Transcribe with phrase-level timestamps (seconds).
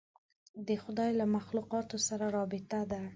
[0.67, 3.01] د خدای له مخلوقاتو سره رابطه ده.